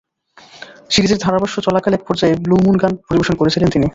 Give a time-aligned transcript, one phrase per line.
[0.89, 3.87] সিরিজের ধারাভাষ্য চলাকালে এক পর্যায়ে ব্লু মুন গান পরিবেশন করেছিলেন তিনি।